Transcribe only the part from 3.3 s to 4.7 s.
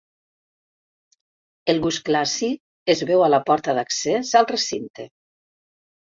la porta d'accés al